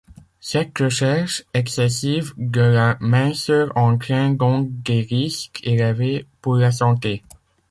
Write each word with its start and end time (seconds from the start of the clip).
Cette 0.39 0.75
recherche 0.79 1.43
excessive 1.53 2.33
de 2.39 2.61
la 2.61 2.97
minceur 3.01 3.71
entraîne 3.77 4.35
donc 4.35 4.67
des 4.81 5.01
risques 5.01 5.59
élevés 5.63 6.25
pour 6.41 6.55
la 6.55 6.71
santé. 6.71 7.21